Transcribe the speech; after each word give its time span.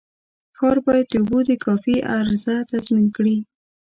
ښار 0.57 0.77
باید 0.85 1.05
د 1.09 1.13
اوبو 1.19 1.39
د 1.49 1.51
کافي 1.65 1.95
عرضه 2.13 2.55
تضمین 2.71 3.07
کړي. 3.17 3.37